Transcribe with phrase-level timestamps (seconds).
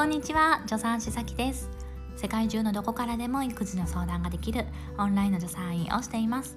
[0.00, 1.68] こんにちは助産師咲です。
[2.16, 4.64] 世界中のどこからでも育児の相談ができる
[4.96, 6.56] オンラインの助産院をしています。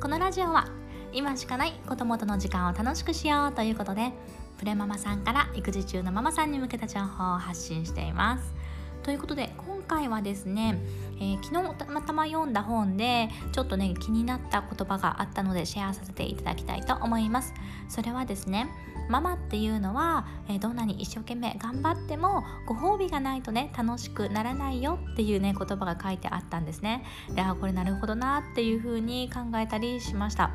[0.00, 0.68] このラジオは
[1.12, 4.12] 今しかない子供との時間を楽しくしようということで
[4.58, 8.54] プレママさんから育児中のママさんに向けた情報を発信しています。
[9.02, 10.78] ということで今回はですね、
[11.18, 17.54] えー、昨日たまたま読んだ本でちょっとね気になった言葉があったのでシェアさせていただきたいと思います。
[17.88, 18.68] それはですね
[19.08, 27.04] ママっていうのは、え、どんなに一生懸命頑張ってもご褒美がないとね楽しくならないよっていうね言葉が書いてあったんですね。
[27.34, 30.50] であこれなるほどなっていうふうに考えたりしました。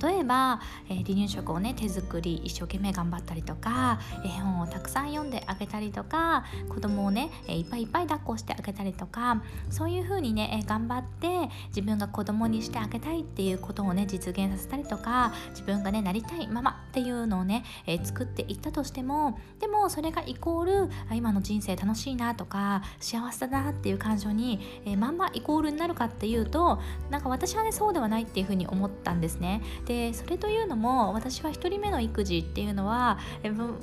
[0.00, 29.62] 例えば、えー、離乳食をね手作り一生懸命頑張ったりとか絵本をたくさん読んであげたりとか子供をね、えー、いっぱいいっぱい抱っこしてあげたりとかそういう風にね、えー、頑張って自分が子供にしてあげたいっていうことをね実現させたりとか自分がねなりたいママっていうのをね、え作っていったとしてもでもそれがイコール今の人生楽しいなとか幸せだなっていう感情に、えまんまイコールになるかっていうとなんか私はねそうではないっていう風に思ったんですね。
[29.86, 33.18] でそれというのも私は1人目の育児っていうのは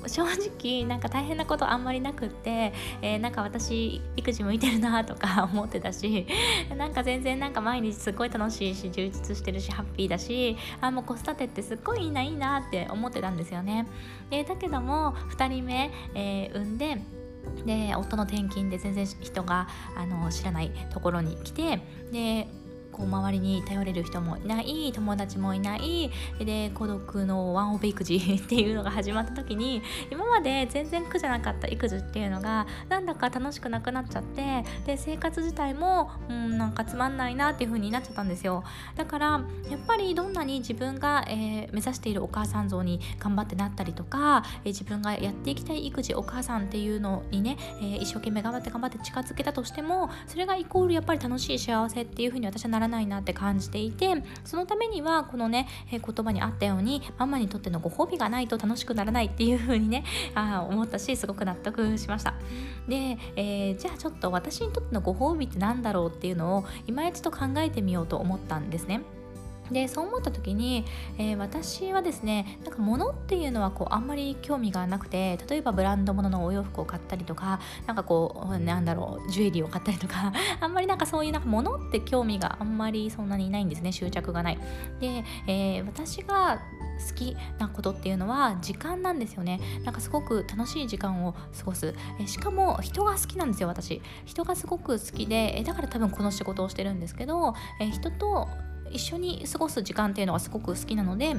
[0.07, 6.25] 正直なんか大変なことあんまりなくって、えー、なんか私育児向いてるなとか 思ってたし
[6.75, 13.87] なんか全然なんか毎日すごい楽しいし充実してるしハッピーだしあもう子育てってすっごいいいないいなって思ってたんですよね。
[14.29, 16.97] でだけども2人目、えー、産んで
[17.65, 22.47] で夫の転勤で全然人があの知らないところに来てで
[22.91, 38.63] こう周りに頼れる人もいない友達もいないで孤独のワンオペ育児 っていうのが始まった時に今まで全然苦じゃなかった育児っていうのがなんだか楽しくなくなっちゃってで生活自体もうんなんかつまんないなっていう風になっちゃったんですよ。
[38.95, 54.09] だからやっぱりどんなに自分が、えー、目指しているお母さん像に頑張ってなったりとか、えー、自分がやっていきたい育児お母さんっていうのにね、えー、一生懸命頑張って頑張って近づけたとしてもそれがイコールやっぱり楽しい幸せっていう風に私はならないなって感じていて
[54.43, 60.03] そのためにはこのね、え、言葉にあったようにママにとってのご褒美がないと楽しくならないっていう風にね
[60.35, 62.33] あ思ったしすごく納得しました。
[62.87, 69.01] で、えー、じゃあちょっと私にとってのご褒美って何だろうっていうのを今一度考えてみようと思ったんですね。
[69.71, 70.85] でそう思った時に、
[71.17, 84.59] えー、私はですねなんか物っていうのはこうあんまり興味がなくて例えばブランド物のお洋服を買ったりとかなんかこうなんだろうジュエリーを買ったりとか あんまりなんかそういうなんか物って興味があんまりそんなにないんですね執着がない。
[84.99, 86.59] で、えー、私が
[87.01, 89.59] 好きなことっていうのは時間なんですよね。
[89.83, 91.95] なんかすごく楽しい時間を過ごす。
[92.19, 94.01] えしかも人が好きなんですよ私。
[94.25, 98.47] 人がすごく好きでえだから多分この仕事をしてるんですけどえ人と
[98.93, 101.35] 一緒に過ごす時間っていうのがすごく好きなので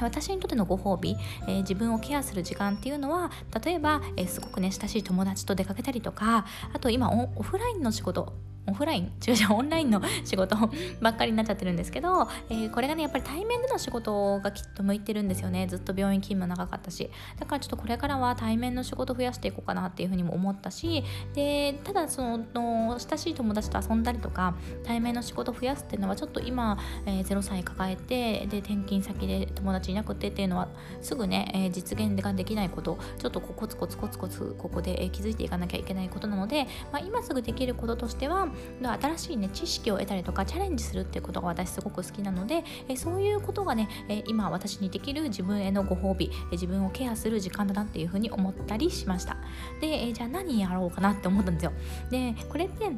[0.00, 1.16] 私にとってのご褒美、
[1.46, 3.30] えー、自分をケアする時間っていうのは
[3.64, 8.32] 例えば、えー、すごくね親しい友達と出かけたりとかあと今オフラインの仕事
[8.66, 10.56] オフライン 違う違うオンラインの仕事
[11.00, 15.66] ばっかりになっちゃってるんですけど、えー、これがねやっぱり対面での仕事がきっと向いてるんですよね。
[15.66, 17.10] ずっと病院勤務長かったし。
[17.38, 30.68] だからちょっとこれからは対面の仕事増やしていこうかなっていうふうにも思ったしでただその親しい友達と遊んだりとか対面の仕事増やすっていうのはちょっと今、えー、0歳抱えてで転勤先で友達いなくてっていうのは
[31.00, 38.48] すぐね、えー、実現ができないことちょっとコツコツコツコツここで、えー、気づいていかなきゃいけないことなので、まあ、今すぐできることとしては
[38.80, 49.36] 新しいね知識を得たりとかチャレンジするっていうことが私すごく好きなので、えそういうことがね、え今私にできる自分へのご褒美、え自分をケアする時間だなっていうふうに思ったりしました。
[49.80, 51.72] で、えじゃあ何やろうかなって思ったんですよ。
[52.10, 52.90] でこれって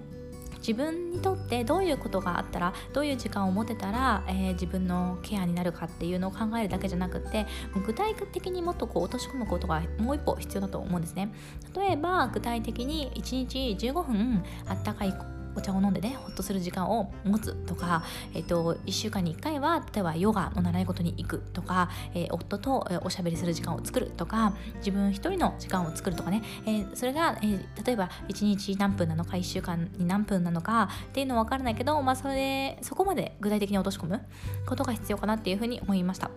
[0.59, 7.47] 自分にとってどういうことがあったらどういう時間を持てたら、えー、自分のケアになるかっていうのを考えるだけじゃなくて
[7.87, 11.33] 具体的にもっとこう落とし込むことがもう一歩必要だと思うんですね。
[11.75, 18.05] 例えば具体的に1日15分あったかいお茶を飲んでねほっとする時間を持つとか、
[18.35, 34.21] えーと、1週間に1回は例えばヨガの習い事に行くとか、えー、夫とおしゃべりする時間を作るとか自分一人の時間を作るとかね、えー、それが、えー、例えば1日何分なのか1週間に何分なのかっていうのは分からないけど、まあ、それそこまで具体的に落とし込む
[34.67, 36.31] ことが必要かなっていうふうに思いました。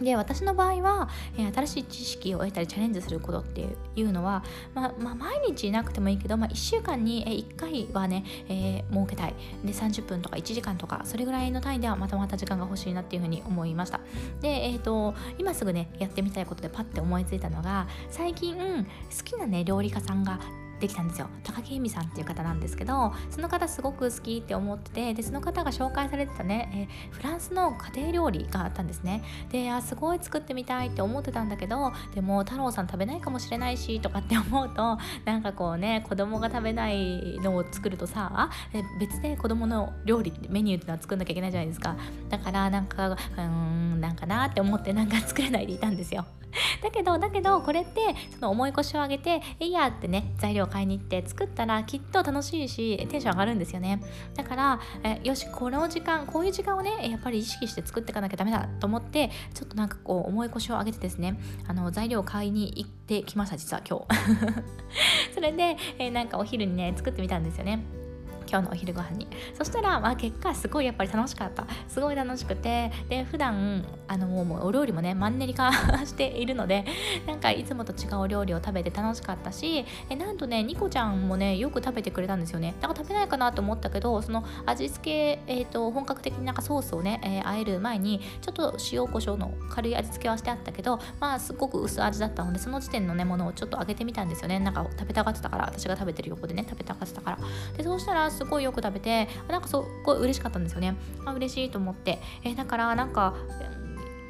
[0.00, 4.42] で私の場合は、えー、新しい知識を得たりチャレンジすることっていうのは、
[4.74, 9.34] まあ、まあ、毎日なくてもいいけど、まあ、1週間に1回はね、えー、設けたい。
[9.64, 14.00] で30分とか1時間とかそれぐらいの単位ではまたまた時間が欲しいなっていうふうに思いました。
[14.40, 20.40] で、えーと、今すぐねやってみたいことでパッて思いついたのが最近好きなね料理家さんが
[20.80, 21.28] できたんですよ。
[21.42, 29.22] 高木恵美さんっていう方なんですけどその方すごく好きって思っててでその方が紹介されてたね、えフランスの家庭料理があったんですね。
[29.50, 38.50] であすごい作ってみたいって思ってたんだけどでも太郎さん食べないかもしれないしとかって思うとなんかこうね子供が食べないのを作るとさ
[38.98, 41.96] 別で子供の料理メニューってのは作んなきゃいけないじゃないですか。
[42.28, 46.24] だからなんかうーんなんかなって思ってなんか作れないでいたんですよ。
[46.82, 48.00] だけどだけどこれって
[48.38, 54.00] その重い腰を上げていいやってね材料買いに行って作ったらきっと楽しいしテンション上がるんですよね。
[54.34, 64.74] だからえよしこの時間こういう時間をねやっぱり意識して作っていかなきゃダメだと思ってちょっとなんかこう重い腰を上げてですねあの材料を買いに行ってきました実は今日。
[65.34, 68.03] それで、え、なんかお昼にね作ってみたんですよね。
[68.48, 69.28] 今日のお昼ご飯に。
[69.56, 71.66] そしたら、まあ、結果すごいやっぱり楽しかった。
[71.88, 72.90] すごい楽しくて。
[73.08, 75.72] で普段あのもうお料理もねマンネリ化
[76.04, 76.84] しているので
[77.26, 82.74] なんかいつもと違うお料理を食べて楽しかったしえなんとねニコちゃんもねよく食べてくれたんですよね。
[82.80, 94.58] だか食べないかなと思ったけどその味付け、えーと、本格的になんかソースをね、えー、える前にちょっと塩コショウの軽い味付けはしてあったけどまあすごく薄味だったのでその時点のねものをちょっと揚げてみたんですよね。
[94.58, 97.38] なんか食べたがってたから私が食べてる横でね食べたがってたから。
[97.76, 100.96] でそうしたらすごいよく食べてなんかすごい嬉しかったんですよね。
[101.24, 103.34] あ嬉しいと思って、え、だからなんか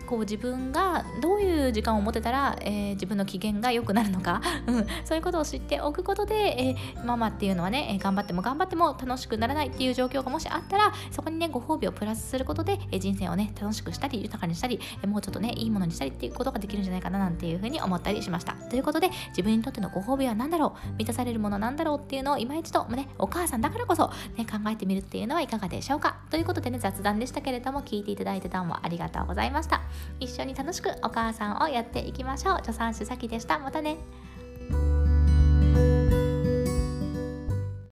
[0.06, 18.54] こう自分がどういう時間を持てたら、えー、自分の機嫌が良くなるのか、 うん、そういうことを知っておくことで、えー、ママっていうのはね、え頑張っても頑張っても楽しくならないっていう状況がもしあったらそこにねご褒美をプラスすることで、え人生をね楽しくしたり豊かにしたり、えもうちょっとねいいものにしたりっていうことができるんじゃないかななんていうふうに思ったりしました。
[18.54, 20.98] ということで自分にとってのご褒美は何だろう？
[20.98, 26.16] 満たされるものなんだろうっていうのを今一度ねお母さんだからこそ、ね、考えてみるっていうのはいかがでしょうか？
[26.30, 29.82] ということでね雑談でしたけれども聞いていただいてどうもありがとうございました。
[30.20, 32.58] 一緒に楽しくお母さんをやっていきましょう。
[32.58, 33.58] 助産師さきでした。
[33.58, 33.96] またね。